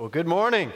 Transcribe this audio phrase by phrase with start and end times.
[0.00, 0.72] Well, good morning.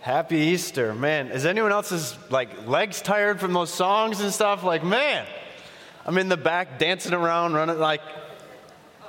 [0.00, 0.96] Happy Easter.
[0.96, 4.64] Man, is anyone else's like legs tired from those songs and stuff?
[4.64, 5.24] Like, man,
[6.04, 8.00] I'm in the back dancing around, running like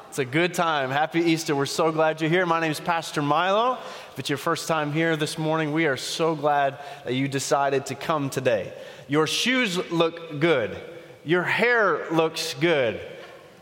[0.07, 0.91] it's a good time.
[0.91, 1.55] Happy Easter.
[1.55, 2.45] We're so glad you're here.
[2.45, 3.79] My name is Pastor Milo.
[4.11, 7.87] If it's your first time here this morning, we are so glad that you decided
[7.87, 8.71] to come today.
[9.07, 10.77] Your shoes look good.
[11.25, 13.01] Your hair looks good.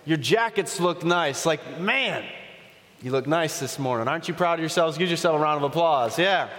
[0.03, 1.45] Your jackets look nice.
[1.45, 2.25] Like, man,
[3.01, 4.07] you look nice this morning.
[4.07, 4.97] Aren't you proud of yourselves?
[4.97, 6.19] Give yourself a round of applause.
[6.19, 6.49] Yeah.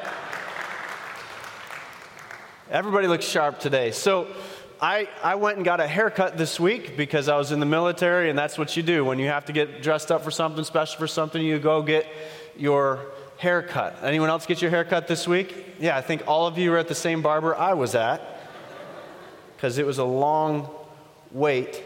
[2.71, 3.93] Everybody looks sharp today.
[3.93, 4.27] So,
[4.81, 8.31] I, I went and got a haircut this week because I was in the military,
[8.31, 9.05] and that's what you do.
[9.05, 12.05] When you have to get dressed up for something special for something, you go get
[12.57, 12.99] your
[13.37, 13.97] haircut.
[14.03, 15.77] Anyone else get your haircut this week?
[15.79, 18.21] Yeah, I think all of you were at the same barber I was at
[19.55, 20.69] because it was a long
[21.31, 21.81] wait.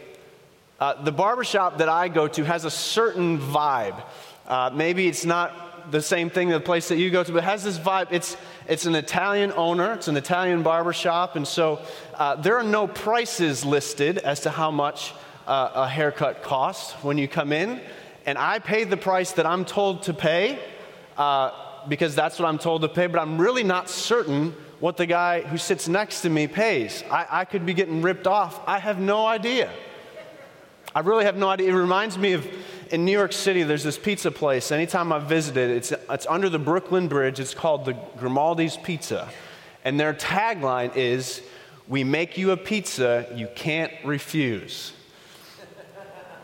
[0.79, 4.01] Uh, the barbershop that I go to has a certain vibe.
[4.47, 7.43] Uh, maybe it's not the same thing the place that you go to, but it
[7.43, 8.07] has this vibe.
[8.11, 11.81] It's, it's an Italian owner, it's an Italian barber shop, and so
[12.15, 15.13] uh, there are no prices listed as to how much
[15.47, 17.81] uh, a haircut costs when you come in.
[18.25, 20.59] And I pay the price that I'm told to pay
[21.17, 21.51] uh,
[21.87, 25.41] because that's what I'm told to pay, but I'm really not certain what the guy
[25.41, 27.03] who sits next to me pays.
[27.09, 28.59] I, I could be getting ripped off.
[28.67, 29.71] I have no idea.
[30.93, 31.69] I really have no idea.
[31.69, 32.47] It reminds me of
[32.87, 34.71] in New York City, there's this pizza place.
[34.71, 37.39] Anytime I've visited, it's, it's under the Brooklyn Bridge.
[37.39, 39.29] It's called the Grimaldi's Pizza.
[39.83, 41.41] And their tagline is,
[41.87, 44.93] We make you a pizza you can't refuse.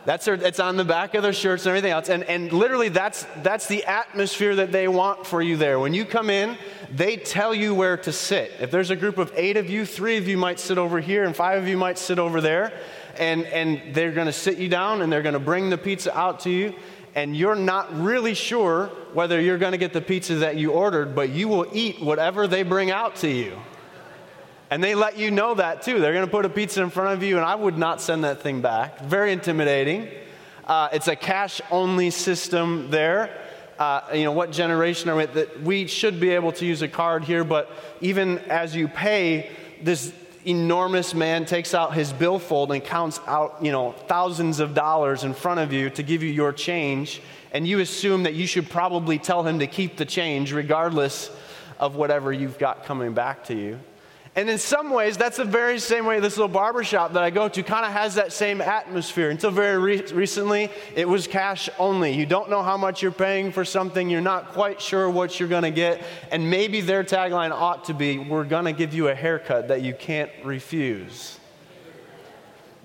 [0.05, 2.09] That's their, it's on the back of their shirts and everything else.
[2.09, 5.79] And, and literally, that's, that's the atmosphere that they want for you there.
[5.79, 6.57] When you come in,
[6.91, 8.51] they tell you where to sit.
[8.59, 11.23] If there's a group of eight of you, three of you might sit over here,
[11.23, 12.73] and five of you might sit over there
[13.17, 16.15] and, and they're going to sit you down and they're going to bring the pizza
[16.17, 16.73] out to you.
[17.15, 21.13] And you're not really sure whether you're going to get the pizza that you ordered,
[21.13, 23.59] but you will eat whatever they bring out to you.
[24.71, 25.99] And they let you know that too.
[25.99, 28.23] They're going to put a pizza in front of you, and I would not send
[28.23, 29.01] that thing back.
[29.01, 30.09] Very intimidating.
[30.65, 33.39] Uh, it's a cash only system there.
[33.77, 35.25] Uh, you know, what generation are we?
[35.25, 37.69] That we should be able to use a card here, but
[38.01, 40.11] even as you pay, this
[40.45, 45.33] enormous man takes out his billfold and counts out, you know, thousands of dollars in
[45.33, 47.21] front of you to give you your change,
[47.51, 51.29] and you assume that you should probably tell him to keep the change regardless
[51.79, 53.79] of whatever you've got coming back to you.
[54.35, 57.47] And in some ways, that's the very same way this little barbershop that I go
[57.49, 59.29] to kind of has that same atmosphere.
[59.29, 62.13] Until very re- recently, it was cash only.
[62.13, 65.49] You don't know how much you're paying for something, you're not quite sure what you're
[65.49, 66.03] going to get.
[66.31, 69.83] And maybe their tagline ought to be We're going to give you a haircut that
[69.83, 71.39] you can't refuse.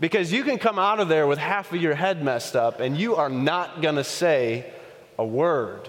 [0.00, 2.96] Because you can come out of there with half of your head messed up, and
[2.96, 4.70] you are not going to say
[5.18, 5.88] a word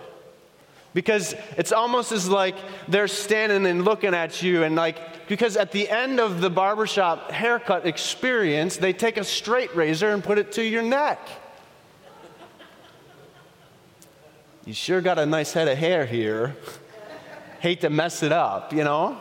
[0.94, 2.56] because it's almost as like
[2.88, 7.32] they're standing and looking at you and like because at the end of the barbershop
[7.32, 11.20] haircut experience they take a straight razor and put it to your neck.
[14.66, 16.56] You sure got a nice head of hair here.
[17.60, 19.18] Hate to mess it up you know?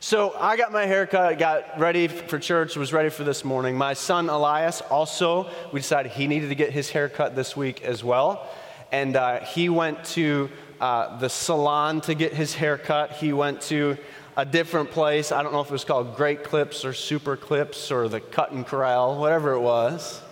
[0.00, 3.78] So I got my haircut, got ready for church, was ready for this morning.
[3.78, 8.04] My son Elias also, we decided he needed to get his haircut this week as
[8.04, 8.46] well
[8.94, 10.48] and uh, he went to
[10.80, 13.10] uh, the salon to get his hair cut.
[13.10, 13.98] He went to
[14.36, 15.32] a different place.
[15.32, 18.52] I don't know if it was called Great Clips or Super Clips or the Cut
[18.52, 20.22] and Corral, whatever it was.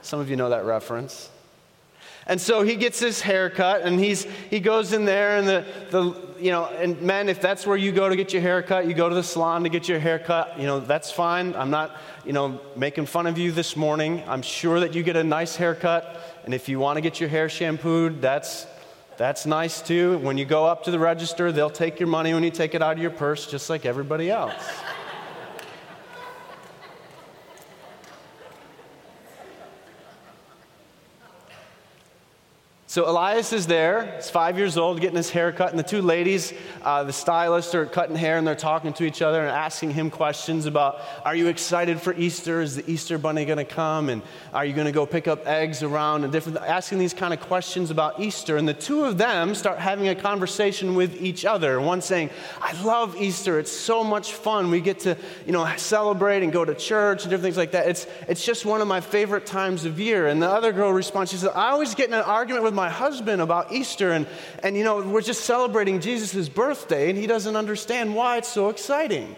[0.00, 1.28] Some of you know that reference.
[2.26, 5.64] And so he gets his hair cut and he's, he goes in there and the,
[5.90, 8.86] the, you know, and men, if that's where you go to get your hair cut,
[8.86, 11.54] you go to the salon to get your hair cut, you know, that's fine.
[11.54, 14.22] I'm not, you know, making fun of you this morning.
[14.26, 16.40] I'm sure that you get a nice haircut.
[16.44, 18.66] And if you want to get your hair shampooed, that's,
[19.16, 20.18] that's nice too.
[20.18, 22.82] When you go up to the register, they'll take your money when you take it
[22.82, 24.54] out of your purse, just like everybody else.
[32.92, 34.12] So Elias is there.
[34.16, 36.52] He's five years old, getting his hair cut, and the two ladies,
[36.82, 40.10] uh, the stylists, are cutting hair and they're talking to each other and asking him
[40.10, 42.60] questions about, "Are you excited for Easter?
[42.60, 44.10] Is the Easter bunny going to come?
[44.10, 44.20] And
[44.52, 47.40] are you going to go pick up eggs around?" And different, asking these kind of
[47.40, 48.58] questions about Easter.
[48.58, 51.80] And the two of them start having a conversation with each other.
[51.80, 52.28] One saying,
[52.60, 53.58] "I love Easter.
[53.58, 54.70] It's so much fun.
[54.70, 55.16] We get to,
[55.46, 57.88] you know, celebrate and go to church and different things like that.
[57.88, 61.30] It's it's just one of my favorite times of year." And the other girl responds,
[61.30, 64.26] she says, "I always get in an argument with my my husband about Easter, and,
[64.64, 68.70] and you know, we're just celebrating Jesus' birthday, and he doesn't understand why it's so
[68.70, 69.36] exciting.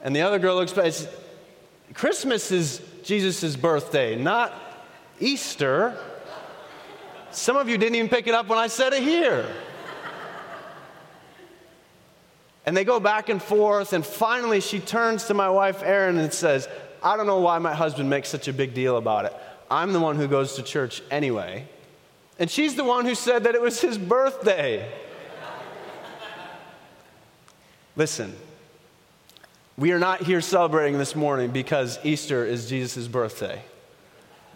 [0.00, 0.94] And the other girl looks back,
[1.92, 4.54] Christmas is Jesus' birthday, not
[5.18, 5.98] Easter.
[7.30, 9.46] Some of you didn't even pick it up when I said it here.
[12.64, 16.32] And they go back and forth, and finally she turns to my wife, Erin, and
[16.32, 16.70] says,
[17.02, 19.34] I don't know why my husband makes such a big deal about it.
[19.70, 21.68] I'm the one who goes to church anyway.
[22.40, 24.90] And she's the one who said that it was his birthday.
[27.96, 28.34] Listen,
[29.76, 33.62] we are not here celebrating this morning because Easter is Jesus' birthday.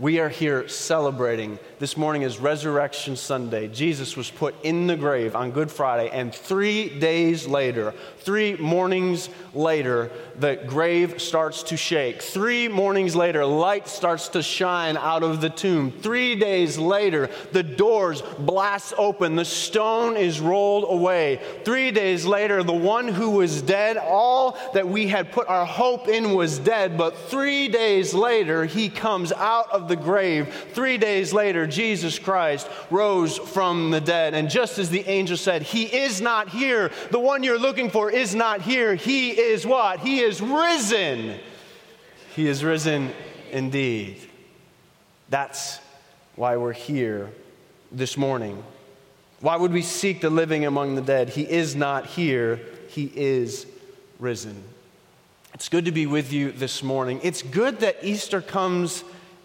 [0.00, 1.56] We are here celebrating.
[1.78, 3.68] This morning is Resurrection Sunday.
[3.68, 9.28] Jesus was put in the grave on Good Friday, and three days later, three mornings
[9.52, 12.22] later, the grave starts to shake.
[12.22, 15.92] Three mornings later, light starts to shine out of the tomb.
[15.92, 21.40] Three days later, the doors blast open, the stone is rolled away.
[21.64, 26.08] Three days later, the one who was dead, all that we had put our hope
[26.08, 30.52] in was dead, but three days later, he comes out of the grave.
[30.72, 34.34] Three days later, Jesus Christ rose from the dead.
[34.34, 36.90] And just as the angel said, He is not here.
[37.10, 38.94] The one you're looking for is not here.
[38.94, 40.00] He is what?
[40.00, 41.38] He is risen.
[42.34, 43.12] He is risen
[43.52, 44.18] indeed.
[45.28, 45.78] That's
[46.36, 47.30] why we're here
[47.92, 48.62] this morning.
[49.40, 51.28] Why would we seek the living among the dead?
[51.28, 53.66] He is not here, He is
[54.18, 54.62] risen.
[55.54, 57.20] It's good to be with you this morning.
[57.22, 59.04] It's good that Easter comes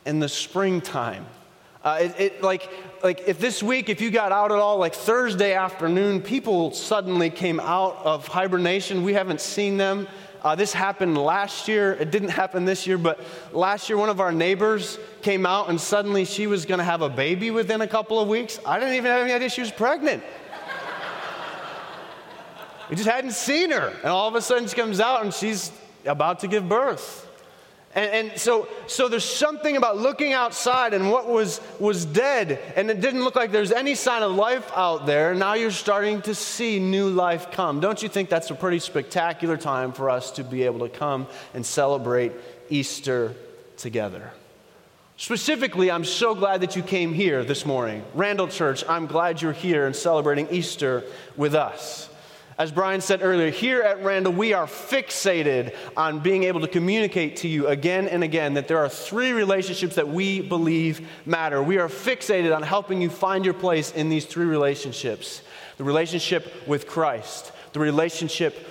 [0.10, 1.24] in the springtime.
[1.84, 2.68] Uh, it, it, like,
[3.04, 7.30] like if this week, if you got out at all, like Thursday afternoon, people suddenly
[7.30, 9.04] came out of hibernation.
[9.04, 10.08] We haven't seen them.
[10.44, 11.94] Uh, this happened last year.
[11.94, 13.20] It didn't happen this year, but
[13.54, 17.04] last year, one of our neighbors came out and suddenly she was going to have
[17.04, 18.60] a baby within a couple of weeks.
[18.66, 20.24] I didn't even have any idea she was pregnant.
[22.90, 23.90] we just hadn't seen her.
[23.90, 25.72] And all of a sudden, she comes out and she's
[26.04, 27.29] about to give birth.
[27.96, 32.90] And, and, so, so there's something about looking outside and what was, was dead, and
[32.92, 35.34] it didn't look like there's any sign of life out there.
[35.34, 37.80] Now you're starting to see new life come.
[37.80, 41.26] Don't you think that's a pretty spectacular time for us to be able to come
[41.56, 42.32] and celebrate
[42.70, 43.34] Easter
[43.78, 44.34] together?
[45.18, 48.04] Specifically, I'm so glad that you came here this morning.
[48.14, 51.04] Randall Church, I'm glad you're here and celebrating Easter
[51.36, 52.09] with us.
[52.60, 57.38] As Brian said earlier, here at Randall, we are fixated on being able to communicate
[57.38, 61.64] to you again and again that there are three relationships that we believe matter.
[61.64, 65.42] We are fixated on helping you find your place in these three relationships
[65.78, 68.68] the relationship with Christ, the relationship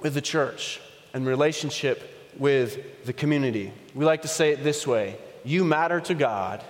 [0.00, 0.80] with the church,
[1.12, 3.70] and relationship with the community.
[3.94, 6.64] We like to say it this way You matter to God,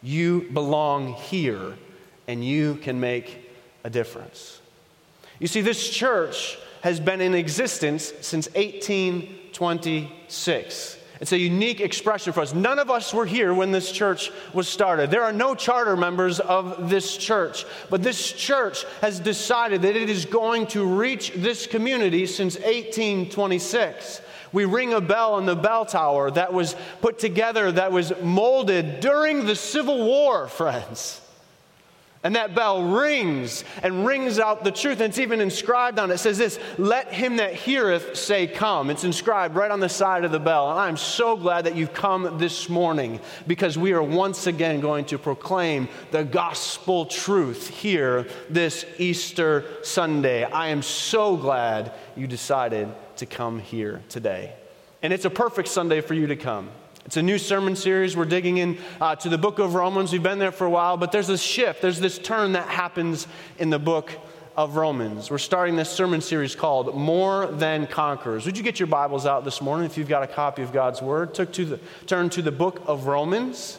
[0.00, 1.74] you belong here,
[2.28, 3.50] and you can make
[3.82, 4.60] a difference.
[5.44, 10.98] You see, this church has been in existence since 1826.
[11.20, 12.54] It's a unique expression for us.
[12.54, 15.10] None of us were here when this church was started.
[15.10, 20.08] There are no charter members of this church, but this church has decided that it
[20.08, 24.22] is going to reach this community since 1826.
[24.50, 29.00] We ring a bell on the bell tower that was put together, that was molded
[29.00, 31.20] during the Civil War, friends.
[32.24, 35.00] And that bell rings and rings out the truth.
[35.00, 36.14] And it's even inscribed on it.
[36.14, 38.88] It says this Let him that heareth say, Come.
[38.88, 40.70] It's inscribed right on the side of the bell.
[40.70, 45.04] And I'm so glad that you've come this morning because we are once again going
[45.06, 50.44] to proclaim the gospel truth here this Easter Sunday.
[50.44, 54.54] I am so glad you decided to come here today.
[55.02, 56.70] And it's a perfect Sunday for you to come.
[57.06, 58.16] It's a new sermon series.
[58.16, 60.10] We're digging in uh, to the book of Romans.
[60.10, 63.26] We've been there for a while, but there's this shift, there's this turn that happens
[63.58, 64.10] in the book
[64.56, 65.30] of Romans.
[65.30, 68.46] We're starting this sermon series called More Than Conquerors.
[68.46, 71.02] Would you get your Bibles out this morning if you've got a copy of God's
[71.02, 71.34] Word?
[71.34, 73.78] Took to the, turn to the book of Romans.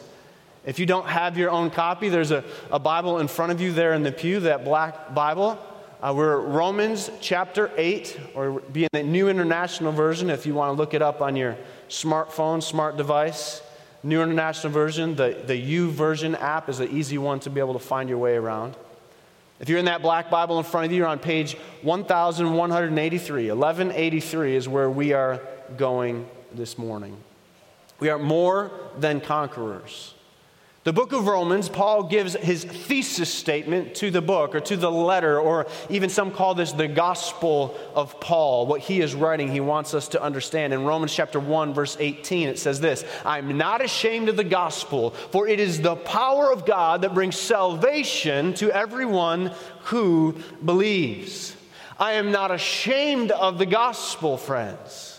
[0.64, 3.72] If you don't have your own copy, there's a, a Bible in front of you
[3.72, 5.58] there in the pew, that black Bible.
[6.02, 10.68] Uh, we're Romans chapter 8, or be in the New International Version if you want
[10.68, 11.56] to look it up on your
[11.88, 13.62] smartphone, smart device.
[14.02, 17.78] New International Version, the, the YouVersion app is an easy one to be able to
[17.78, 18.76] find your way around.
[19.58, 23.50] If you're in that black Bible in front of you, you're on page 1183.
[23.50, 25.40] 1183 is where we are
[25.78, 27.16] going this morning.
[28.00, 30.12] We are more than conquerors.
[30.86, 34.88] The book of Romans, Paul gives his thesis statement to the book or to the
[34.88, 38.68] letter, or even some call this the gospel of Paul.
[38.68, 40.72] What he is writing, he wants us to understand.
[40.72, 45.10] In Romans chapter 1, verse 18, it says this I'm not ashamed of the gospel,
[45.10, 49.50] for it is the power of God that brings salvation to everyone
[49.86, 51.56] who believes.
[51.98, 55.15] I am not ashamed of the gospel, friends.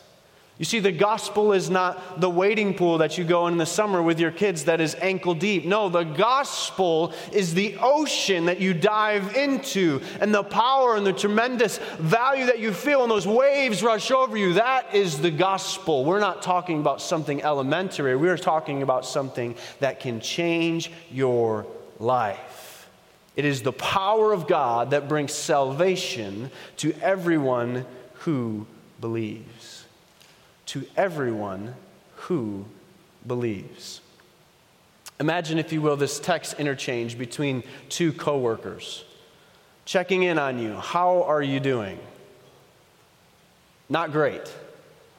[0.58, 4.02] You see, the gospel is not the wading pool that you go in the summer
[4.02, 5.66] with your kids that is ankle deep.
[5.66, 11.14] No, the gospel is the ocean that you dive into, and the power and the
[11.14, 14.54] tremendous value that you feel when those waves rush over you.
[14.54, 16.04] That is the gospel.
[16.04, 21.68] We're not talking about something elementary, we're talking about something that can change your
[22.00, 22.90] life.
[23.36, 28.66] It is the power of God that brings salvation to everyone who
[29.00, 29.77] believes
[30.68, 31.76] to everyone
[32.16, 32.66] who
[33.26, 34.02] believes.
[35.20, 39.04] Imagine, if you will, this text interchange between two coworkers
[39.86, 40.76] checking in on you.
[40.76, 41.98] How are you doing?
[43.90, 44.54] Not great.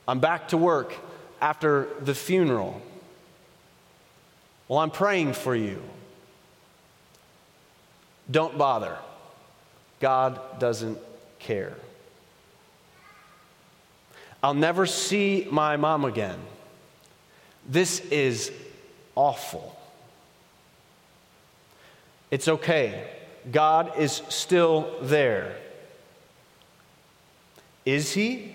[0.07, 0.95] I'm back to work
[1.41, 2.81] after the funeral.
[4.69, 5.83] Well, I'm praying for you.
[8.31, 8.99] Don't bother.
[10.01, 10.99] God doesn't
[11.39, 11.75] care.
[14.43, 16.39] I'll never see my mom again.
[17.69, 18.53] This is
[19.15, 19.77] awful.
[22.31, 23.09] It's okay.
[23.51, 25.57] God is still there.
[27.85, 28.55] Is He?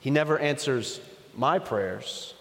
[0.00, 1.00] He never answers
[1.36, 2.34] my prayers.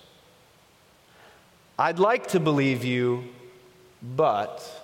[1.80, 3.24] I'd like to believe you,
[4.02, 4.81] but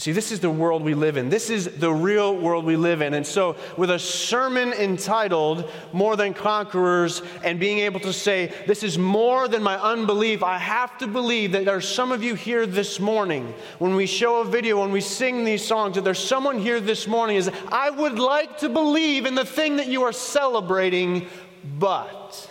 [0.00, 1.28] See, this is the world we live in.
[1.28, 3.12] This is the real world we live in.
[3.12, 8.82] And so, with a sermon entitled More Than Conquerors and being able to say, This
[8.82, 12.64] is more than my unbelief, I have to believe that there's some of you here
[12.64, 16.58] this morning when we show a video, when we sing these songs, that there's someone
[16.58, 20.12] here this morning is, I would like to believe in the thing that you are
[20.14, 21.26] celebrating,
[21.78, 22.48] but.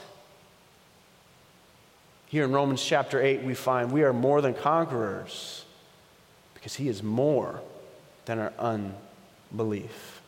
[2.27, 5.65] Here in Romans chapter 8, we find we are more than conquerors
[6.59, 7.61] because He is more
[8.25, 10.19] than our unbelief.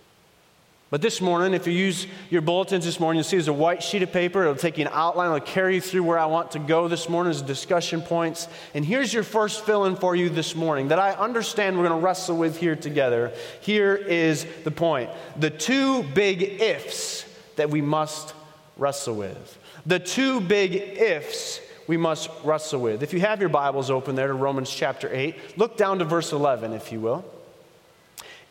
[0.91, 3.81] But this morning, if you use your bulletins this morning, you'll see there's a white
[3.81, 4.41] sheet of paper.
[4.41, 5.27] It'll take you an outline.
[5.27, 8.49] It'll carry you through where I want to go this morning as discussion points.
[8.73, 11.97] And here's your first fill in for you this morning that I understand we're going
[11.97, 13.31] to wrestle with here together.
[13.61, 18.33] Here is the point the two big ifs that we must
[18.75, 19.57] wrestle with.
[19.85, 23.03] The two big ifs we must wrestle with.
[23.03, 26.31] If you have your Bibles open there to Romans chapter 8, look down to verse
[26.31, 27.25] 11, if you will.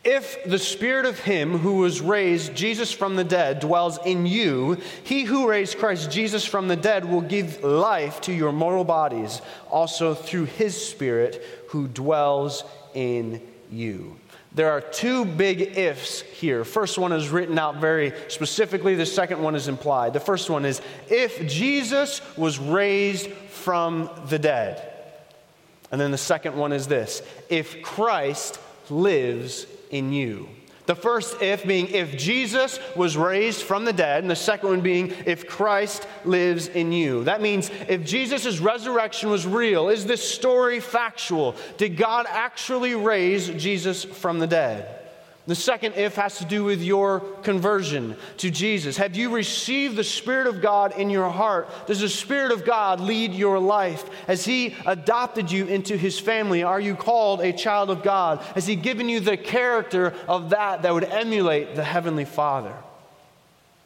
[0.03, 4.77] If the spirit of him who was raised Jesus from the dead dwells in you,
[5.03, 9.41] he who raised Christ Jesus from the dead will give life to your mortal bodies,
[9.69, 12.63] also through his spirit who dwells
[12.95, 14.17] in you.
[14.53, 16.65] There are two big ifs here.
[16.65, 20.11] First one is written out very specifically, the second one is implied.
[20.13, 24.87] The first one is if Jesus was raised from the dead.
[25.91, 30.49] And then the second one is this if Christ lives in you.
[30.85, 34.81] The first if being if Jesus was raised from the dead, and the second one
[34.81, 37.23] being if Christ lives in you.
[37.25, 41.55] That means if Jesus' resurrection was real, is this story factual?
[41.77, 45.00] Did God actually raise Jesus from the dead?
[45.47, 48.97] The second if has to do with your conversion to Jesus.
[48.97, 51.67] Have you received the Spirit of God in your heart?
[51.87, 54.07] Does the Spirit of God lead your life?
[54.27, 56.61] Has He adopted you into His family?
[56.61, 58.39] Are you called a child of God?
[58.53, 62.75] Has He given you the character of that that would emulate the Heavenly Father?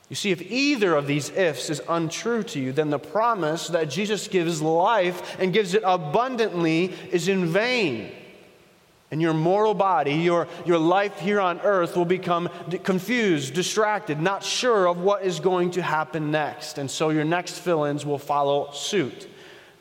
[0.09, 3.89] You see, if either of these ifs is untrue to you, then the promise that
[3.89, 8.12] Jesus gives life and gives it abundantly is in vain.
[9.15, 12.50] And your mortal body, your, your life here on earth will become
[12.84, 16.79] confused, distracted, not sure of what is going to happen next.
[16.79, 19.29] And so your next fill ins will follow suit.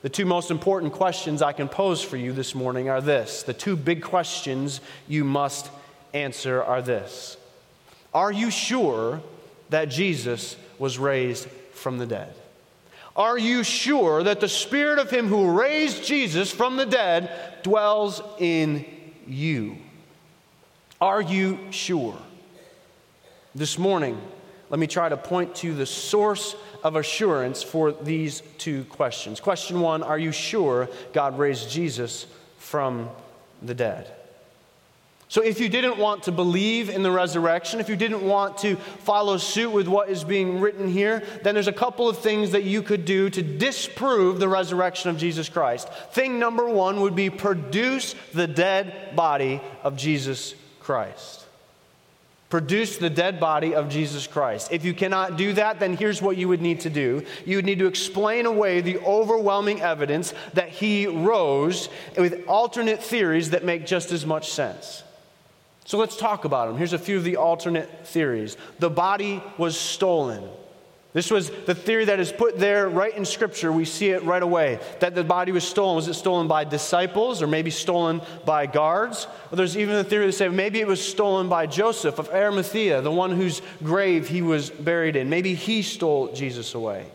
[0.02, 3.42] The two most important questions I can pose for you this morning are this.
[3.42, 5.68] The two big questions you must
[6.12, 7.36] answer are this
[8.14, 9.20] Are you sure
[9.70, 12.32] that Jesus was raised from the dead?
[13.16, 18.22] Are you sure that the Spirit of Him who raised Jesus from the dead dwells
[18.38, 18.84] in
[19.26, 19.76] you?
[21.00, 22.16] Are you sure?
[23.54, 24.20] This morning,
[24.70, 29.40] let me try to point to the source of assurance for these two questions.
[29.40, 32.26] Question one Are you sure God raised Jesus
[32.58, 33.10] from
[33.62, 34.10] the dead?
[35.28, 38.76] So, if you didn't want to believe in the resurrection, if you didn't want to
[38.76, 42.64] follow suit with what is being written here, then there's a couple of things that
[42.64, 45.88] you could do to disprove the resurrection of Jesus Christ.
[46.12, 51.44] Thing number one would be produce the dead body of Jesus Christ.
[52.50, 54.70] Produce the dead body of Jesus Christ.
[54.70, 57.24] If you cannot do that, then here's what you would need to do.
[57.44, 63.50] You would need to explain away the overwhelming evidence that he rose with alternate theories
[63.50, 65.02] that make just as much sense.
[65.84, 66.78] So let's talk about them.
[66.78, 68.56] Here's a few of the alternate theories.
[68.78, 70.42] The body was stolen.
[71.12, 73.70] This was the theory that is put there right in Scripture.
[73.70, 75.94] We see it right away that the body was stolen.
[75.94, 79.28] Was it stolen by disciples or maybe stolen by guards?
[79.52, 83.00] Or there's even a theory that says maybe it was stolen by Joseph of Arimathea,
[83.00, 85.28] the one whose grave he was buried in.
[85.28, 87.06] Maybe he stole Jesus away.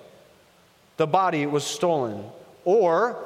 [0.95, 2.23] The body was stolen.
[2.63, 3.17] Or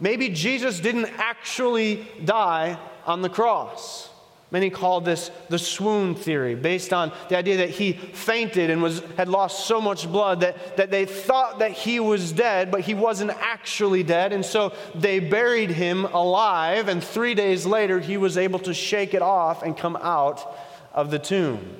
[0.00, 4.08] maybe Jesus didn't actually die on the cross.
[4.52, 9.02] Many call this the swoon theory, based on the idea that he fainted and was,
[9.16, 12.94] had lost so much blood that, that they thought that he was dead, but he
[12.94, 14.32] wasn't actually dead.
[14.32, 19.14] And so they buried him alive, and three days later, he was able to shake
[19.14, 20.56] it off and come out
[20.92, 21.76] of the tomb.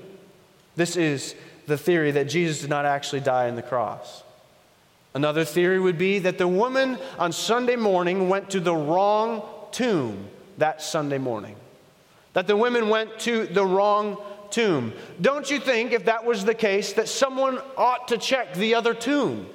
[0.75, 4.25] This is the theory that Jesus did not actually die on the cross.
[5.15, 10.29] Another theory would be that the woman on Sunday morning went to the wrong tomb
[10.59, 11.57] that Sunday morning
[12.37, 14.19] that the women went to the wrong
[14.51, 14.93] tomb.
[15.23, 18.93] Don't you think, if that was the case, that someone ought to check the other
[18.93, 19.47] tomb?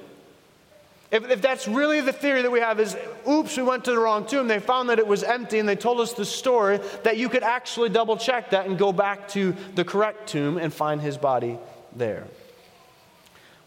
[1.12, 2.96] If, if that's really the theory that we have is,
[3.28, 5.76] oops, we went to the wrong tomb, they found that it was empty and they
[5.76, 9.54] told us the story, that you could actually double check that and go back to
[9.76, 11.60] the correct tomb and find his body
[11.94, 12.26] there.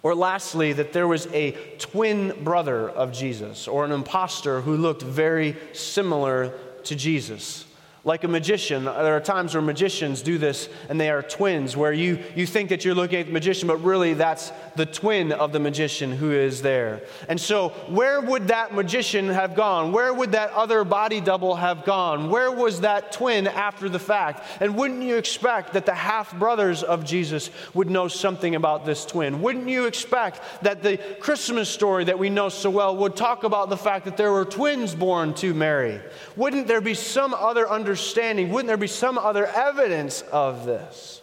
[0.04, 5.04] Or lastly, that there was a twin brother of Jesus or an impostor who looked
[5.04, 6.52] very similar
[6.84, 7.65] to Jesus
[8.06, 8.86] like a magician.
[8.86, 12.70] There are times where magicians do this and they are twins, where you, you think
[12.70, 16.32] that you're looking at the magician, but really that's the twin of the magician who
[16.32, 17.02] is there.
[17.28, 19.92] And so, where would that magician have gone?
[19.92, 22.30] Where would that other body double have gone?
[22.30, 24.46] Where was that twin after the fact?
[24.62, 29.04] And wouldn't you expect that the half brothers of Jesus would know something about this
[29.04, 29.42] twin?
[29.42, 33.70] Wouldn't you expect that the Christmas story that we know so well would talk about
[33.70, 36.00] the fact that there were twins born to Mary?
[36.36, 37.95] Wouldn't there be some other understanding?
[37.96, 41.22] Understanding, wouldn't there be some other evidence of this?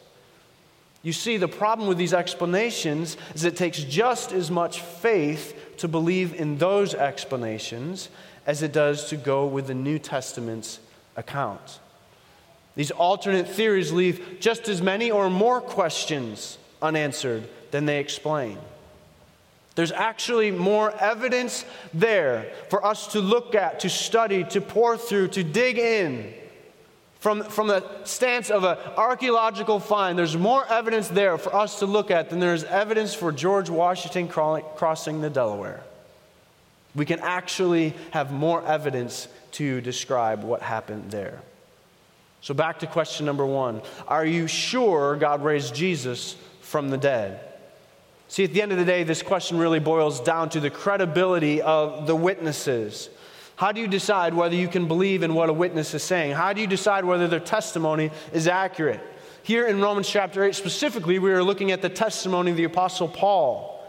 [1.02, 5.88] You see, the problem with these explanations is it takes just as much faith to
[5.88, 8.08] believe in those explanations
[8.46, 10.80] as it does to go with the New Testament's
[11.14, 11.78] account.
[12.74, 18.56] These alternate theories leave just as many or more questions unanswered than they explain.
[19.74, 25.28] There's actually more evidence there for us to look at, to study, to pour through,
[25.28, 26.32] to dig in
[27.22, 31.86] from, from the stance of an archaeological find, there's more evidence there for us to
[31.86, 35.84] look at than there's evidence for George Washington crossing the Delaware.
[36.96, 41.40] We can actually have more evidence to describe what happened there.
[42.40, 47.38] So, back to question number one Are you sure God raised Jesus from the dead?
[48.26, 51.62] See, at the end of the day, this question really boils down to the credibility
[51.62, 53.10] of the witnesses.
[53.62, 56.32] How do you decide whether you can believe in what a witness is saying?
[56.32, 58.98] How do you decide whether their testimony is accurate?
[59.44, 63.06] Here in Romans chapter 8, specifically, we are looking at the testimony of the Apostle
[63.06, 63.80] Paul.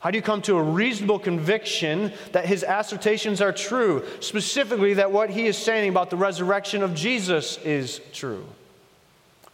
[0.00, 4.04] How do you come to a reasonable conviction that his assertions are true?
[4.20, 8.44] Specifically, that what he is saying about the resurrection of Jesus is true.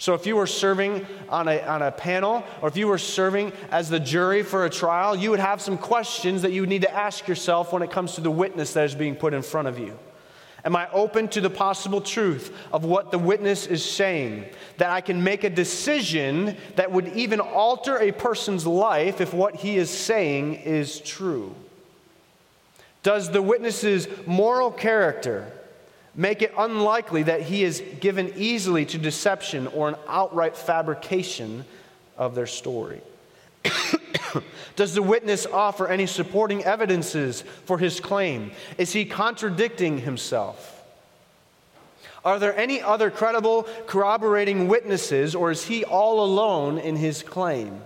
[0.01, 3.53] So, if you were serving on a, on a panel or if you were serving
[3.73, 6.83] as the jury for a trial, you would have some questions that you would need
[6.83, 9.67] to ask yourself when it comes to the witness that is being put in front
[9.67, 9.99] of you.
[10.65, 14.45] Am I open to the possible truth of what the witness is saying?
[14.77, 19.57] That I can make a decision that would even alter a person's life if what
[19.57, 21.55] he is saying is true?
[23.03, 25.51] Does the witness's moral character
[26.19, 31.65] make it unlikely that he is given easily to deception or an outright fabrication
[32.17, 33.01] of their story.
[34.77, 38.51] Does the witness offer any supporting evidences for his claim?
[38.79, 40.75] Is he contradicting himself?
[42.25, 47.81] Are there any other credible corroborating witnesses, or is he all alone in his claim?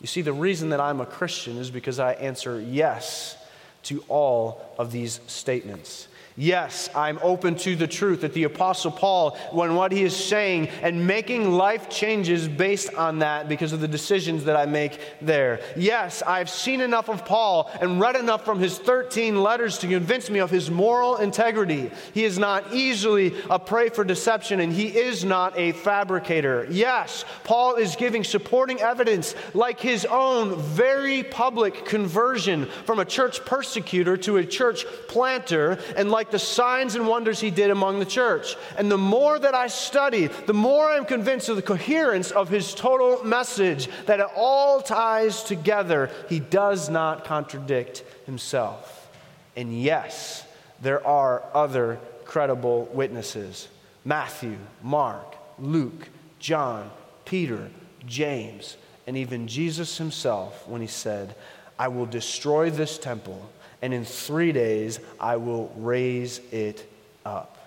[0.00, 3.36] You see, the reason that I'm a Christian is because I answer yes
[3.84, 6.06] to all of these statements.
[6.36, 10.68] Yes, I'm open to the truth that the Apostle Paul, when what he is saying
[10.82, 15.60] and making life changes based on that because of the decisions that I make there.
[15.76, 20.28] Yes, I've seen enough of Paul and read enough from his 13 letters to convince
[20.28, 21.92] me of his moral integrity.
[22.12, 26.66] He is not easily a prey for deception and he is not a fabricator.
[26.68, 33.44] Yes, Paul is giving supporting evidence like his own very public conversion from a church
[33.44, 37.98] persecutor to a church planter and like like the signs and wonders he did among
[37.98, 38.56] the church.
[38.78, 42.74] And the more that I study, the more I'm convinced of the coherence of his
[42.74, 46.10] total message, that it all ties together.
[46.30, 49.10] He does not contradict himself.
[49.54, 50.46] And yes,
[50.80, 53.68] there are other credible witnesses
[54.06, 56.08] Matthew, Mark, Luke,
[56.38, 56.90] John,
[57.26, 57.70] Peter,
[58.06, 61.34] James, and even Jesus himself when he said,
[61.78, 63.50] I will destroy this temple,
[63.84, 66.90] and in three days I will raise it
[67.26, 67.58] up.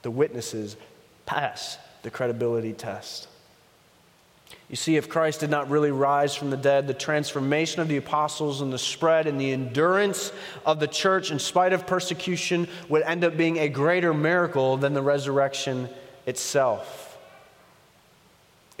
[0.00, 0.78] The witnesses
[1.26, 3.28] pass the credibility test.
[4.70, 7.98] You see, if Christ did not really rise from the dead, the transformation of the
[7.98, 10.32] apostles and the spread and the endurance
[10.64, 14.94] of the church in spite of persecution would end up being a greater miracle than
[14.94, 15.90] the resurrection
[16.24, 17.09] itself.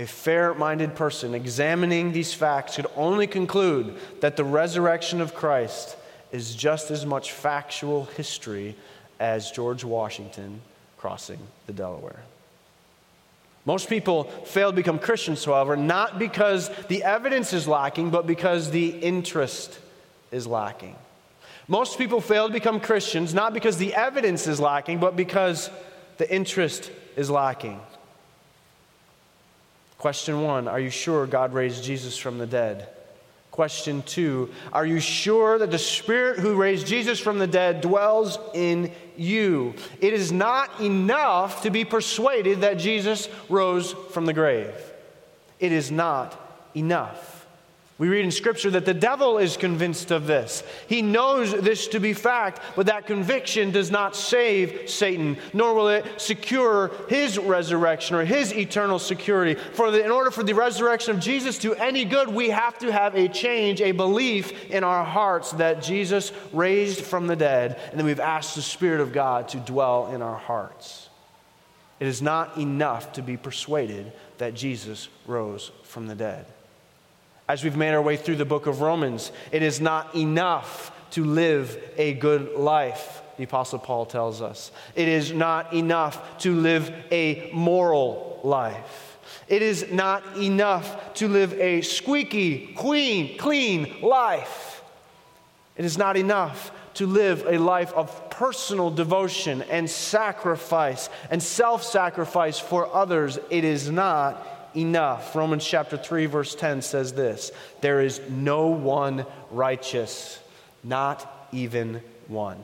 [0.00, 5.94] A fair minded person examining these facts could only conclude that the resurrection of Christ
[6.32, 8.76] is just as much factual history
[9.18, 10.62] as George Washington
[10.96, 12.22] crossing the Delaware.
[13.66, 18.70] Most people fail to become Christians, however, not because the evidence is lacking, but because
[18.70, 19.78] the interest
[20.32, 20.96] is lacking.
[21.68, 25.68] Most people fail to become Christians not because the evidence is lacking, but because
[26.16, 27.78] the interest is lacking.
[30.00, 32.88] Question one Are you sure God raised Jesus from the dead?
[33.50, 38.38] Question two Are you sure that the Spirit who raised Jesus from the dead dwells
[38.54, 39.74] in you?
[40.00, 44.74] It is not enough to be persuaded that Jesus rose from the grave.
[45.58, 46.34] It is not
[46.74, 47.39] enough.
[48.00, 50.62] We read in Scripture that the devil is convinced of this.
[50.86, 55.88] He knows this to be fact, but that conviction does not save Satan, nor will
[55.88, 59.60] it secure his resurrection or his eternal security.
[59.74, 62.90] For the, in order for the resurrection of Jesus to any good, we have to
[62.90, 67.98] have a change, a belief in our hearts that Jesus raised from the dead, and
[67.98, 71.10] then we've asked the Spirit of God to dwell in our hearts.
[71.98, 76.46] It is not enough to be persuaded that Jesus rose from the dead
[77.50, 79.32] as we've made our way through the book of Romans.
[79.50, 84.70] It is not enough to live a good life, the Apostle Paul tells us.
[84.94, 89.18] It is not enough to live a moral life.
[89.48, 94.84] It is not enough to live a squeaky, clean, clean life.
[95.76, 101.82] It is not enough to live a life of personal devotion and sacrifice and self
[101.82, 103.40] sacrifice for others.
[103.50, 105.34] It is not enough.
[105.34, 110.38] Romans chapter 3, verse 10 says this There is no one righteous,
[110.84, 112.58] not even one.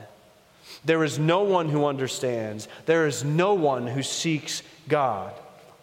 [0.85, 5.33] There is no one who understands, there is no one who seeks God.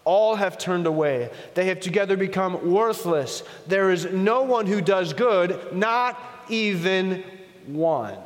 [0.05, 1.31] All have turned away.
[1.55, 3.43] They have together become worthless.
[3.67, 7.25] There is no one who does good, not even
[7.67, 8.19] one.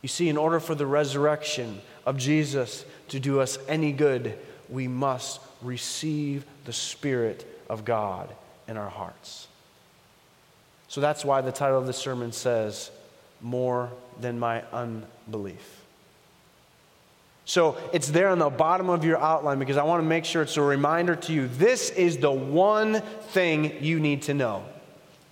[0.00, 4.38] You see, in order for the resurrection of Jesus to do us any good,
[4.70, 8.34] we must receive the Spirit of God
[8.68, 9.48] in our hearts.
[10.88, 12.90] So that's why the title of the sermon says,
[13.40, 15.80] More Than My Unbelief.
[17.44, 20.42] So it's there on the bottom of your outline because I want to make sure
[20.42, 21.48] it's a reminder to you.
[21.48, 24.64] This is the one thing you need to know.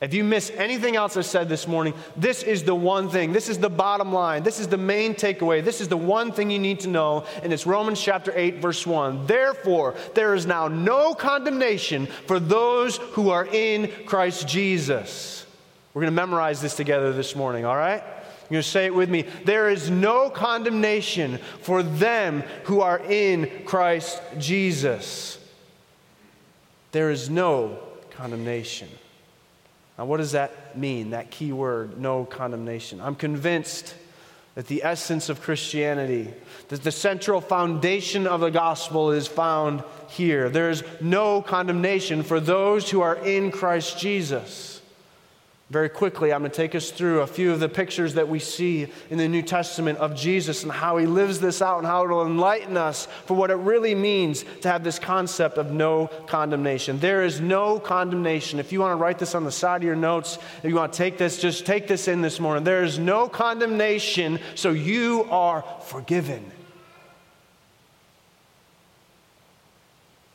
[0.00, 3.32] If you miss anything else I said this morning, this is the one thing.
[3.32, 4.44] This is the bottom line.
[4.44, 5.64] This is the main takeaway.
[5.64, 7.24] This is the one thing you need to know.
[7.42, 9.26] And it's Romans chapter 8, verse 1.
[9.26, 15.44] Therefore, there is now no condemnation for those who are in Christ Jesus.
[15.94, 18.04] We're going to memorize this together this morning, all right?
[18.04, 19.22] You're going to say it with me.
[19.44, 25.40] There is no condemnation for them who are in Christ Jesus.
[26.92, 27.80] There is no
[28.11, 28.88] condemnation.
[29.98, 33.00] Now, what does that mean, that key word, no condemnation?
[33.00, 33.94] I'm convinced
[34.54, 36.32] that the essence of Christianity,
[36.68, 40.48] that the central foundation of the gospel is found here.
[40.48, 44.78] There's no condemnation for those who are in Christ Jesus.
[45.70, 48.38] Very quickly, I'm going to take us through a few of the pictures that we
[48.38, 52.04] see in the New Testament of Jesus and how he lives this out and how
[52.04, 56.07] it will enlighten us for what it really means to have this concept of no
[56.26, 56.98] condemnation.
[57.00, 58.59] There is no condemnation.
[58.59, 60.94] If you want to write this on the side of your notes, if you want
[60.94, 62.64] to take this, just take this in this morning.
[62.64, 66.50] There is no condemnation, so you are forgiven.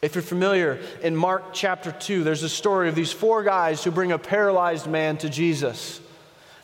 [0.00, 3.90] If you're familiar, in Mark chapter 2, there's a story of these four guys who
[3.90, 6.00] bring a paralyzed man to Jesus.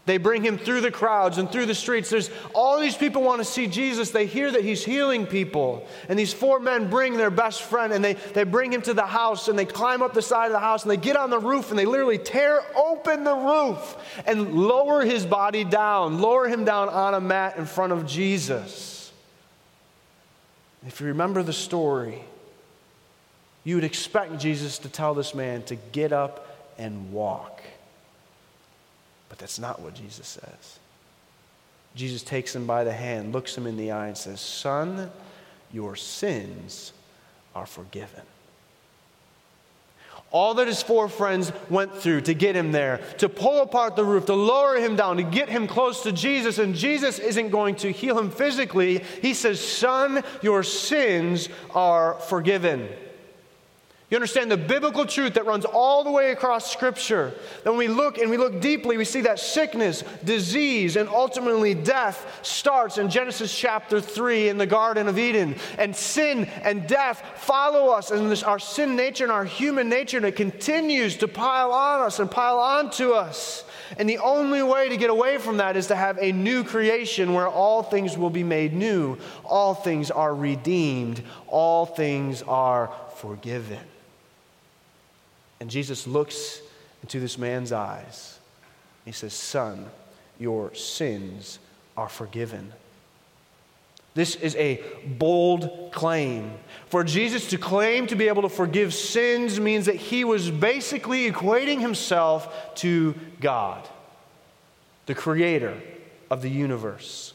[0.06, 2.10] They bring him through the crowds and through the streets.
[2.10, 4.10] There's all these people want to see Jesus.
[4.10, 5.86] They hear that he's healing people.
[6.08, 9.06] And these four men bring their best friend and they, they bring him to the
[9.06, 11.38] house and they climb up the side of the house and they get on the
[11.38, 16.66] roof and they literally tear open the roof and lower his body down, lower him
[16.66, 19.10] down on a mat in front of Jesus.
[20.86, 22.22] If you remember the story,
[23.64, 26.46] you would expect Jesus to tell this man to get up
[26.78, 27.62] and walk.
[29.28, 30.78] But that's not what Jesus says.
[31.96, 35.10] Jesus takes him by the hand, looks him in the eye, and says, Son,
[35.72, 36.92] your sins
[37.54, 38.22] are forgiven.
[40.30, 44.04] All that his four friends went through to get him there, to pull apart the
[44.04, 47.76] roof, to lower him down, to get him close to Jesus, and Jesus isn't going
[47.76, 49.04] to heal him physically.
[49.22, 52.88] He says, Son, your sins are forgiven.
[54.10, 57.32] You understand the biblical truth that runs all the way across Scripture.
[57.62, 61.74] That when we look and we look deeply, we see that sickness, disease, and ultimately
[61.74, 65.56] death starts in Genesis chapter 3 in the Garden of Eden.
[65.78, 70.18] And sin and death follow us in this, our sin nature and our human nature,
[70.18, 73.64] and it continues to pile on us and pile onto us.
[73.98, 77.32] And the only way to get away from that is to have a new creation
[77.32, 83.80] where all things will be made new, all things are redeemed, all things are forgiven.
[85.64, 86.60] And Jesus looks
[87.00, 88.38] into this man's eyes.
[89.06, 89.86] He says, Son,
[90.38, 91.58] your sins
[91.96, 92.70] are forgiven.
[94.12, 96.52] This is a bold claim.
[96.88, 101.32] For Jesus to claim to be able to forgive sins means that he was basically
[101.32, 103.88] equating himself to God,
[105.06, 105.80] the creator
[106.30, 107.32] of the universe.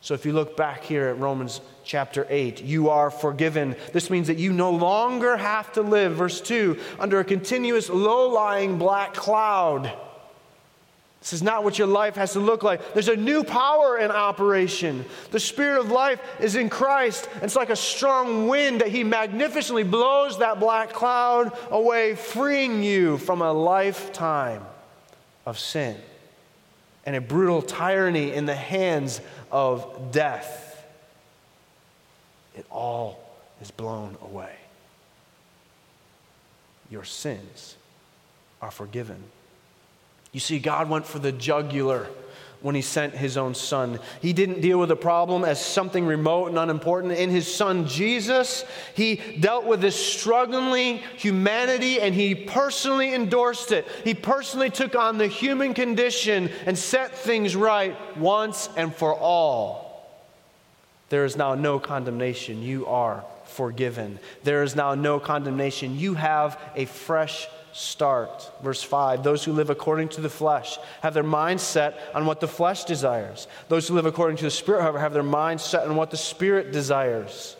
[0.00, 3.76] So if you look back here at Romans chapter 8, you are forgiven.
[3.92, 8.28] This means that you no longer have to live, verse 2, under a continuous low
[8.28, 9.92] lying black cloud.
[11.20, 12.94] This is not what your life has to look like.
[12.94, 15.04] There's a new power in operation.
[15.30, 17.28] The Spirit of life is in Christ.
[17.42, 23.18] It's like a strong wind that He magnificently blows that black cloud away, freeing you
[23.18, 24.62] from a lifetime
[25.44, 25.96] of sin
[27.04, 30.69] and a brutal tyranny in the hands of death.
[32.56, 33.20] It all
[33.60, 34.54] is blown away.
[36.90, 37.76] Your sins
[38.60, 39.22] are forgiven.
[40.32, 42.08] You see, God went for the jugular
[42.62, 43.98] when he sent his own son.
[44.20, 47.14] He didn't deal with the problem as something remote and unimportant.
[47.14, 53.86] In his son Jesus, he dealt with this struggling humanity and he personally endorsed it.
[54.04, 59.89] He personally took on the human condition and set things right once and for all.
[61.10, 62.62] There is now no condemnation.
[62.62, 64.18] You are forgiven.
[64.44, 65.98] There is now no condemnation.
[65.98, 68.50] You have a fresh start.
[68.62, 72.40] Verse 5 Those who live according to the flesh have their mind set on what
[72.40, 73.46] the flesh desires.
[73.68, 76.16] Those who live according to the Spirit, however, have their mind set on what the
[76.16, 77.56] Spirit desires.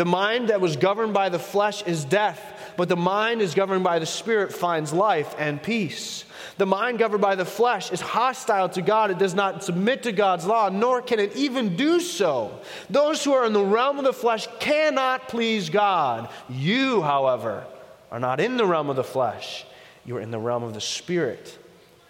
[0.00, 3.84] The mind that was governed by the flesh is death, but the mind is governed
[3.84, 6.24] by the Spirit finds life and peace.
[6.56, 9.10] The mind governed by the flesh is hostile to God.
[9.10, 12.60] It does not submit to God's law, nor can it even do so.
[12.88, 16.30] Those who are in the realm of the flesh cannot please God.
[16.48, 17.66] You, however,
[18.10, 19.66] are not in the realm of the flesh,
[20.06, 21.58] you are in the realm of the Spirit.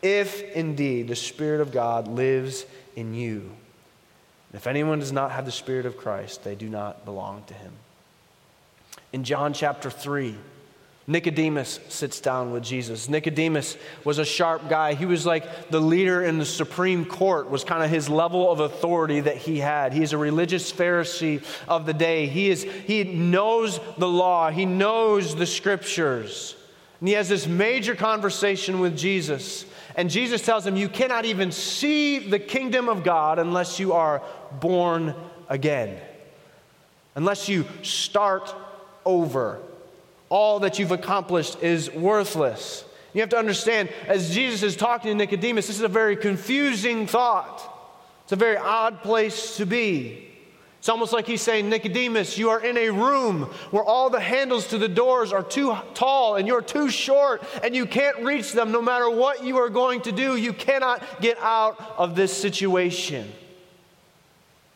[0.01, 3.51] If indeed the Spirit of God lives in you.
[4.53, 7.73] If anyone does not have the Spirit of Christ, they do not belong to him.
[9.13, 10.35] In John chapter 3,
[11.07, 13.09] Nicodemus sits down with Jesus.
[13.09, 14.95] Nicodemus was a sharp guy.
[14.95, 18.61] He was like the leader in the Supreme Court, was kind of his level of
[18.61, 19.93] authority that he had.
[19.93, 22.27] He is a religious Pharisee of the day.
[22.27, 26.55] He, is, he knows the law, he knows the scriptures.
[27.01, 29.65] And he has this major conversation with Jesus.
[29.97, 34.23] And Jesus tells him, You cannot even see the kingdom of God unless you are
[34.61, 35.15] born
[35.49, 35.99] again,
[37.15, 38.55] unless you start
[39.05, 39.61] over
[40.31, 42.85] all that you've accomplished is worthless.
[43.13, 47.09] You have to understand, as Jesus is talking to Nicodemus, this is a very confusing
[47.09, 47.61] thought.
[48.23, 50.30] It's a very odd place to be.
[50.81, 54.69] It's almost like he's saying, Nicodemus, you are in a room where all the handles
[54.69, 58.73] to the doors are too tall and you're too short and you can't reach them
[58.73, 60.37] no matter what you are going to do.
[60.37, 63.31] You cannot get out of this situation.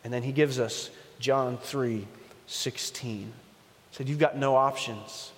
[0.05, 0.91] And then he gives us
[1.21, 2.07] John 3
[2.47, 3.21] 16.
[3.21, 3.27] He
[3.91, 5.33] said, You've got no options.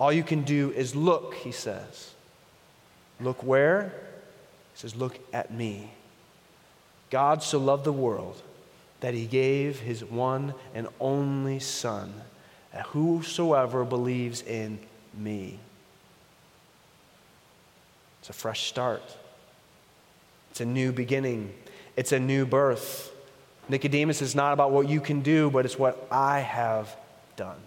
[0.00, 2.14] All you can do is look, he says.
[3.20, 3.92] Look where?
[4.72, 5.90] He says, Look at me.
[7.10, 8.42] God so loved the world
[9.00, 12.12] that he gave his one and only Son,
[12.72, 14.78] that whosoever believes in
[15.16, 15.58] me.
[18.20, 19.02] It's a fresh start.
[20.50, 21.54] It's a new beginning,
[21.96, 23.14] it's a new birth.
[23.68, 26.96] Nicodemus is not about what you can do, but it's what I have
[27.36, 27.58] done.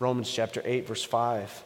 [0.00, 1.64] Romans chapter 8, verse 5.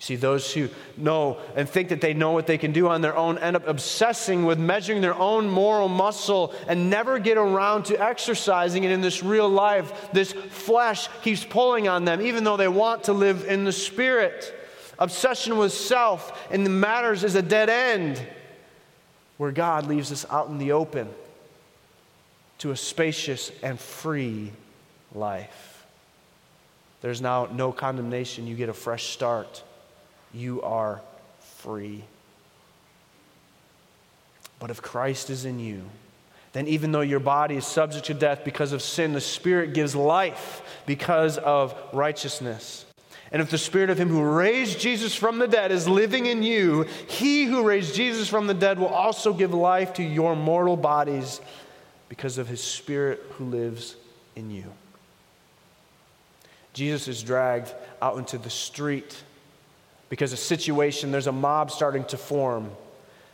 [0.00, 3.16] See, those who know and think that they know what they can do on their
[3.16, 8.00] own end up obsessing with measuring their own moral muscle and never get around to
[8.00, 10.10] exercising it in this real life.
[10.12, 14.54] This flesh keeps pulling on them, even though they want to live in the spirit.
[15.00, 18.24] Obsession with self and the matters is a dead end
[19.36, 21.08] where God leaves us out in the open
[22.58, 24.52] to a spacious and free
[25.12, 25.86] life.
[27.00, 28.46] There's now no condemnation.
[28.46, 29.64] You get a fresh start
[30.32, 31.00] you are
[31.40, 32.04] free.
[34.60, 35.82] But if Christ is in you,
[36.52, 39.94] then even though your body is subject to death because of sin, the Spirit gives
[39.94, 42.84] life because of righteousness.
[43.30, 46.42] And if the Spirit of Him who raised Jesus from the dead is living in
[46.42, 50.76] you, He who raised Jesus from the dead will also give life to your mortal
[50.76, 51.40] bodies
[52.08, 53.96] because of His Spirit who lives
[54.34, 54.64] in you.
[56.72, 59.22] Jesus is dragged out into the street
[60.08, 62.70] because a situation, there's a mob starting to form.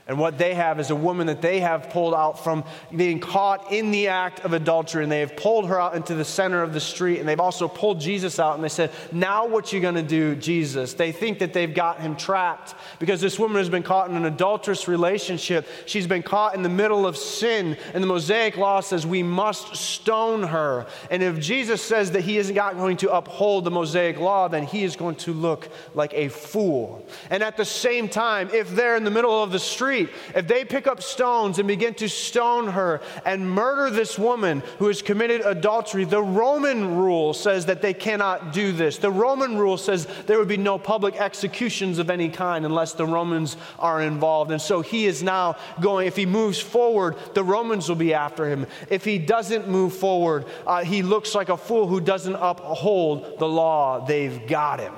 [0.07, 2.64] And what they have is a woman that they have pulled out from
[2.95, 5.03] being caught in the act of adultery.
[5.03, 7.21] And they have pulled her out into the center of the street.
[7.21, 8.55] And they've also pulled Jesus out.
[8.55, 10.93] And they said, Now what you going to do, Jesus?
[10.93, 14.27] They think that they've got him trapped because this woman has been caught in an
[14.27, 15.67] adulterous relationship.
[15.87, 17.79] She's been caught in the middle of sin.
[17.95, 20.87] And the Mosaic law says we must stone her.
[21.11, 24.64] And if Jesus says that he is not going to uphold the Mosaic law, then
[24.64, 27.07] he is going to look like a fool.
[27.31, 30.48] And at the same time, if they're in the middle of the street, street, if
[30.48, 35.02] they pick up stones and begin to stone her and murder this woman who has
[35.02, 38.98] committed adultery, the Roman rule says that they cannot do this.
[38.98, 43.07] The Roman rule says there would be no public executions of any kind unless the
[43.07, 44.50] Romans are involved.
[44.50, 48.48] And so he is now going, if he moves forward, the Romans will be after
[48.48, 48.66] him.
[48.90, 53.48] If he doesn't move forward, uh, he looks like a fool who doesn't uphold the
[53.48, 54.04] law.
[54.04, 54.94] They've got him.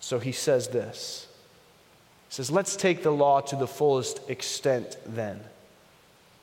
[0.00, 1.27] So he says this
[2.28, 5.40] says, let's take the law to the fullest extent then.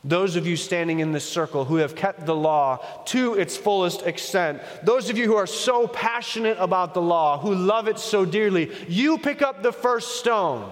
[0.03, 4.03] Those of you standing in this circle who have kept the law to its fullest
[4.03, 8.23] extent, those of you who are so passionate about the law, who love it so
[8.23, 10.71] dearly, you pick up the first stone.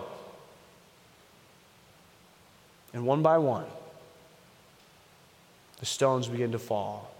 [2.93, 3.65] And one by one,
[5.79, 7.11] the stones begin to fall.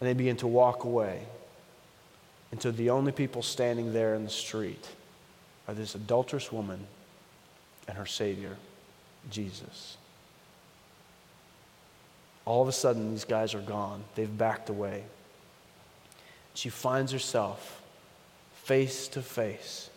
[0.00, 1.22] And they begin to walk away
[2.50, 4.88] until the only people standing there in the street
[5.68, 6.86] are this adulterous woman
[7.88, 8.56] and her Savior,
[9.30, 9.96] Jesus.
[12.44, 14.02] All of a sudden, these guys are gone.
[14.14, 15.04] They've backed away.
[16.54, 17.80] She finds herself
[18.54, 19.90] face to face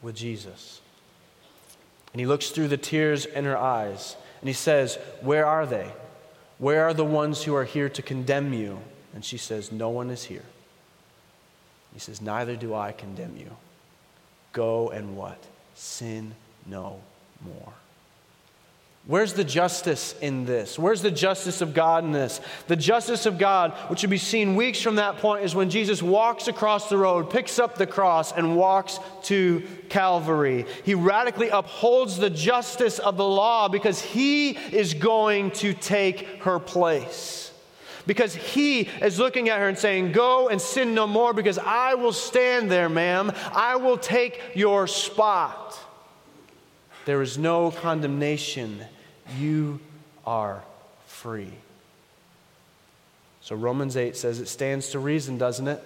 [0.00, 0.80] with Jesus.
[2.12, 5.90] And he looks through the tears in her eyes and he says, Where are they?
[6.58, 8.78] Where are the ones who are here to condemn you?
[9.14, 10.44] And she says, No one is here.
[11.94, 13.56] He says, Neither do I condemn you.
[14.52, 15.38] Go and what?
[15.74, 16.34] Sin
[16.66, 17.00] no
[17.44, 17.72] more.
[19.04, 20.78] Where's the justice in this?
[20.78, 22.40] Where's the justice of God in this?
[22.68, 26.00] The justice of God, which will be seen weeks from that point, is when Jesus
[26.00, 30.66] walks across the road, picks up the cross, and walks to Calvary.
[30.84, 36.60] He radically upholds the justice of the law because he is going to take her
[36.60, 37.51] place
[38.06, 41.94] because he is looking at her and saying, Go and sin no more because I
[41.94, 43.32] will stand there, ma'am.
[43.52, 45.78] I will take your spot.
[47.04, 48.84] There is no condemnation.
[49.38, 49.80] You
[50.26, 50.62] are
[51.06, 51.52] free.
[53.40, 55.82] So Romans 8 says it stands to reason, doesn't it?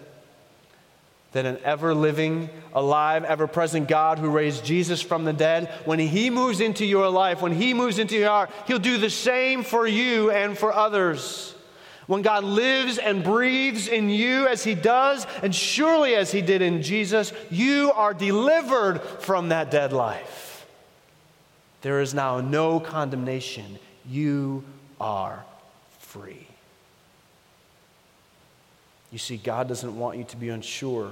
[1.33, 5.98] That an ever living, alive, ever present God who raised Jesus from the dead, when
[5.98, 9.62] He moves into your life, when He moves into your heart, He'll do the same
[9.62, 11.56] for you and for others.
[12.07, 16.62] When God lives and breathes in you as He does, and surely as He did
[16.62, 20.66] in Jesus, you are delivered from that dead life.
[21.83, 23.79] There is now no condemnation.
[24.09, 24.64] You
[25.01, 25.45] are
[25.99, 26.47] free.
[29.11, 31.11] You see, God doesn't want you to be unsure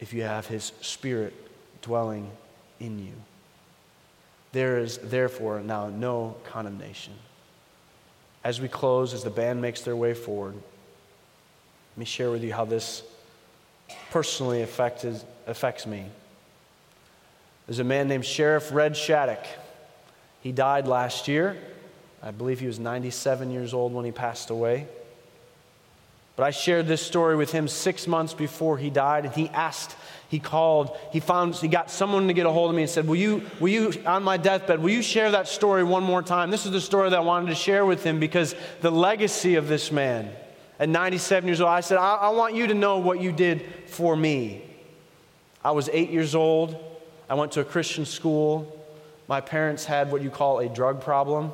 [0.00, 1.34] if you have His Spirit
[1.80, 2.30] dwelling
[2.78, 3.12] in you.
[4.52, 7.14] There is therefore now no condemnation
[8.44, 12.52] as we close, as the band makes their way forward, let me share with you
[12.52, 13.02] how this
[14.10, 16.06] personally affected, affects me.
[17.66, 19.46] There's a man named Sheriff Red Shattuck.
[20.42, 21.56] He died last year.
[22.22, 24.86] I believe he was 97 years old when he passed away.
[26.36, 29.96] But I shared this story with him six months before he died, and he asked,
[30.28, 33.06] he called, he found, he got someone to get a hold of me and said,
[33.06, 36.50] Will you, will you, on my deathbed, will you share that story one more time?
[36.50, 39.68] This is the story that I wanted to share with him because the legacy of
[39.68, 40.28] this man
[40.80, 43.64] at 97 years old, I said, I, I want you to know what you did
[43.86, 44.64] for me.
[45.64, 46.76] I was eight years old.
[47.30, 48.84] I went to a Christian school.
[49.28, 51.52] My parents had what you call a drug problem.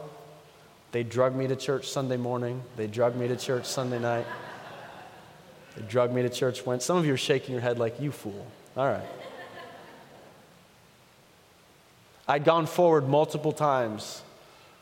[0.93, 2.62] They drug me to church Sunday morning.
[2.76, 4.26] They drug me to church Sunday night.
[5.77, 6.83] They drug me to church Went.
[6.83, 8.47] Some of you are shaking your head like, you fool.
[8.77, 9.07] All right.
[12.29, 14.23] I'd gone forward multiple times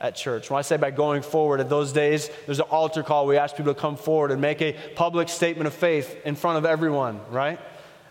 [0.01, 0.51] at church.
[0.51, 3.27] When I say by going forward, at those days, there's an altar call.
[3.27, 6.59] We ask people to come forward and make a public statement of faith in front
[6.59, 7.59] of everyone, right?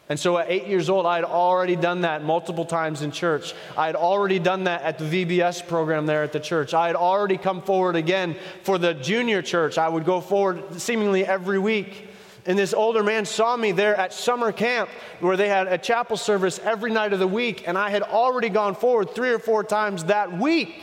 [0.09, 3.53] And so at eight years old, I had already done that multiple times in church.
[3.77, 6.73] I had already done that at the VBS program there at the church.
[6.73, 9.77] I had already come forward again for the junior church.
[9.77, 12.06] I would go forward seemingly every week.
[12.47, 14.89] And this older man saw me there at summer camp
[15.19, 17.67] where they had a chapel service every night of the week.
[17.67, 20.81] And I had already gone forward three or four times that week.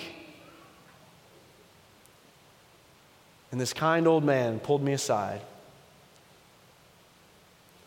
[3.50, 5.40] And this kind old man pulled me aside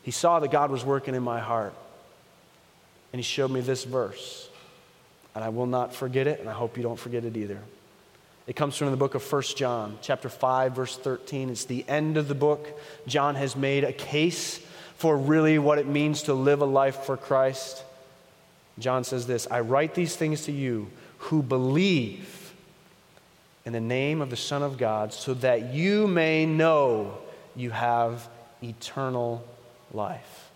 [0.08, 1.74] he saw that God was working in my heart.
[3.12, 4.48] And he showed me this verse.
[5.36, 7.60] And I will not forget it, and I hope you don't forget it either.
[8.48, 11.50] It comes from the book of 1 John, chapter 5, verse 13.
[11.50, 12.80] It's the end of the book.
[13.06, 14.60] John has made a case
[14.96, 17.84] for really what it means to live a life for Christ.
[18.80, 22.54] John says this I write these things to you who believe
[23.66, 27.18] in the name of the Son of God, so that you may know
[27.54, 28.30] you have
[28.64, 29.44] eternal
[29.92, 30.47] life.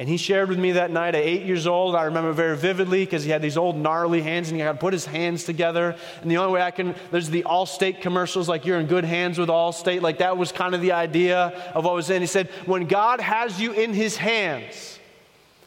[0.00, 1.94] And he shared with me that night at eight years old.
[1.94, 4.78] I remember very vividly because he had these old gnarly hands and he had to
[4.78, 5.94] put his hands together.
[6.22, 9.38] And the only way I can, there's the Allstate commercials, like you're in good hands
[9.38, 10.00] with Allstate.
[10.00, 12.22] Like that was kind of the idea of what was in.
[12.22, 14.98] He said, when God has you in his hands,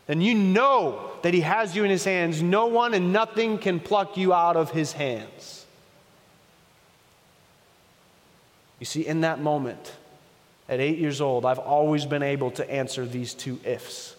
[0.07, 2.41] then you know that he has you in his hands.
[2.41, 5.63] No one and nothing can pluck you out of his hands.
[8.79, 9.93] You see, in that moment,
[10.67, 14.15] at eight years old, I've always been able to answer these two ifs.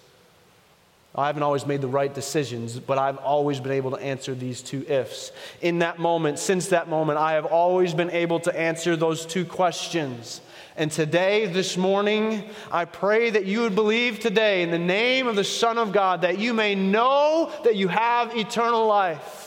[1.16, 4.60] I haven't always made the right decisions, but I've always been able to answer these
[4.60, 5.30] two ifs.
[5.60, 9.44] In that moment, since that moment, I have always been able to answer those two
[9.44, 10.40] questions.
[10.76, 15.36] And today, this morning, I pray that you would believe today in the name of
[15.36, 19.43] the Son of God that you may know that you have eternal life.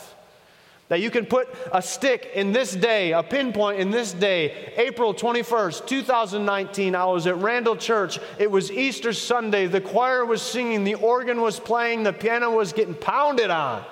[0.90, 5.14] That you can put a stick in this day, a pinpoint in this day, April
[5.14, 6.96] 21st, 2019.
[6.96, 8.20] I was at Randall Church.
[8.40, 9.68] It was Easter Sunday.
[9.68, 13.84] The choir was singing, the organ was playing, the piano was getting pounded on.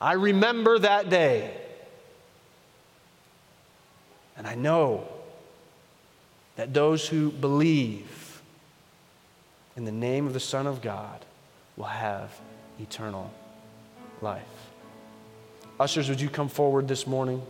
[0.00, 1.54] I remember that day.
[4.36, 5.06] And I know
[6.56, 8.42] that those who believe
[9.76, 11.24] in the name of the Son of God
[11.76, 12.30] will have
[12.80, 13.30] eternal
[14.20, 14.51] life.
[15.82, 17.42] Ushers, would you come forward this morning?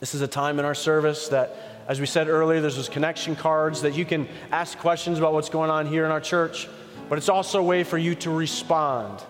[0.00, 1.54] This is a time in our service that,
[1.86, 5.48] as we said earlier, there's those connection cards that you can ask questions about what's
[5.48, 6.68] going on here in our church,
[7.08, 9.22] but it's also a way for you to respond.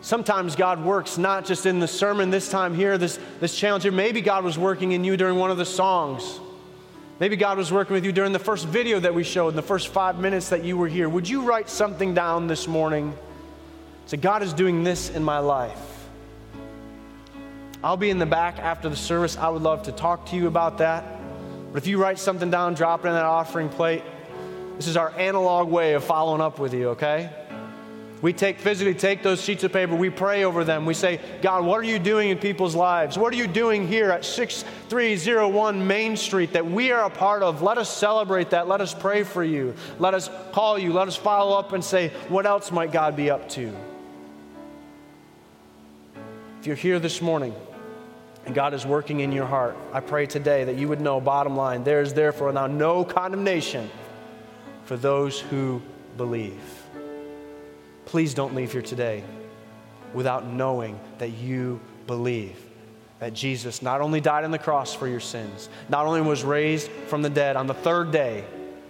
[0.00, 3.92] Sometimes God works not just in the sermon this time here, this, this challenge here.
[3.92, 6.40] Maybe God was working in you during one of the songs.
[7.20, 9.62] Maybe God was working with you during the first video that we showed, in the
[9.62, 11.08] first five minutes that you were here.
[11.08, 13.16] Would you write something down this morning?
[14.06, 15.94] Say, God is doing this in my life.
[17.82, 19.36] I'll be in the back after the service.
[19.36, 21.04] I would love to talk to you about that.
[21.72, 24.02] But if you write something down, drop it in that offering plate.
[24.76, 27.30] This is our analog way of following up with you, okay?
[28.20, 30.86] We take physically take those sheets of paper, we pray over them.
[30.86, 33.16] We say, God, what are you doing in people's lives?
[33.16, 37.62] What are you doing here at 6301 Main Street that we are a part of?
[37.62, 38.66] Let us celebrate that.
[38.66, 39.74] Let us pray for you.
[40.00, 40.92] Let us call you.
[40.92, 43.72] Let us follow up and say, what else might God be up to?
[46.60, 47.54] If you're here this morning,
[48.48, 49.76] and God is working in your heart.
[49.92, 53.90] I pray today that you would know, bottom line, there is therefore now no condemnation
[54.84, 55.82] for those who
[56.16, 56.58] believe.
[58.06, 59.22] Please don't leave here today
[60.14, 62.56] without knowing that you believe
[63.18, 66.90] that Jesus not only died on the cross for your sins, not only was raised
[67.08, 68.46] from the dead on the third day,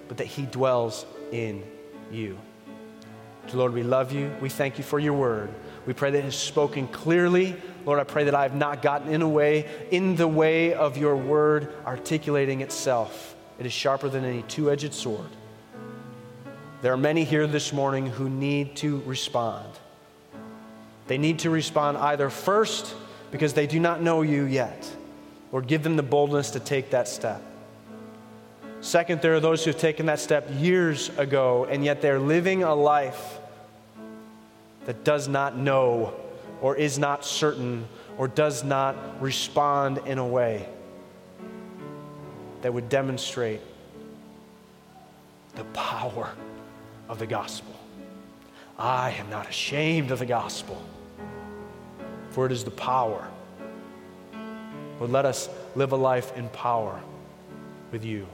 [0.07, 1.65] but that he dwells in
[2.13, 2.39] you.
[3.53, 4.31] Lord, we love you.
[4.41, 5.49] We thank you for your word.
[5.87, 7.57] We pray that it is spoken clearly
[7.89, 10.99] Lord, I pray that I have not gotten in a way, in the way of
[10.99, 13.35] your word articulating itself.
[13.59, 15.31] It is sharper than any two edged sword.
[16.83, 19.67] There are many here this morning who need to respond.
[21.07, 22.95] They need to respond either first
[23.31, 24.95] because they do not know you yet,
[25.51, 27.41] or give them the boldness to take that step.
[28.83, 32.65] Second, there are those who have taken that step years ago, and yet they're living
[32.65, 33.39] a life
[34.85, 36.13] that does not know
[36.61, 37.87] or is not certain
[38.17, 40.69] or does not respond in a way
[42.63, 43.61] that would demonstrate
[45.55, 46.31] the power
[47.09, 47.75] of the gospel.
[48.79, 50.81] I am not ashamed of the gospel,
[52.31, 53.29] for it is the power.
[54.99, 57.01] Lord, let us live a life in power
[57.93, 58.27] with you.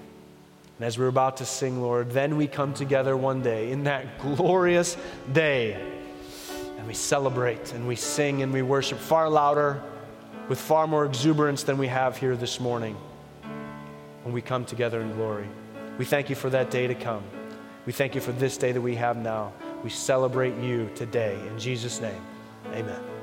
[0.79, 4.18] And as we're about to sing, Lord, then we come together one day in that
[4.37, 4.97] glorious
[5.33, 5.93] day
[6.85, 9.82] and we celebrate and we sing and we worship far louder
[10.51, 12.95] with far more exuberance than we have here this morning
[14.22, 15.49] when we come together in glory.
[15.97, 17.22] We thank you for that day to come.
[17.87, 19.55] We thank you for this day that we have now.
[19.82, 21.39] We celebrate you today.
[21.49, 22.20] In Jesus' name,
[22.74, 23.14] amen.